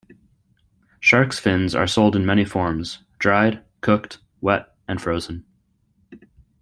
Sharks' 0.99 1.37
fins 1.37 1.75
are 1.75 1.85
sold 1.85 2.15
in 2.15 2.25
many 2.25 2.43
forms: 2.43 3.03
dried, 3.19 3.63
cooked, 3.81 4.17
wet 4.41 4.75
and 4.87 4.99
frozen. 4.99 5.45